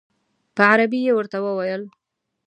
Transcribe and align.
په 0.55 0.61
عربي 0.71 0.99
یې 1.05 1.13
ورته 1.15 1.37
وویل. 1.41 1.83